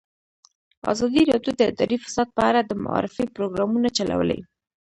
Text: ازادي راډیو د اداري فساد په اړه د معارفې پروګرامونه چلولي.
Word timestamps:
ازادي 0.91 1.21
راډیو 1.31 1.51
د 1.57 1.61
اداري 1.71 1.97
فساد 2.03 2.27
په 2.35 2.41
اړه 2.49 2.61
د 2.63 2.71
معارفې 2.85 3.25
پروګرامونه 3.35 3.87
چلولي. 3.97 4.39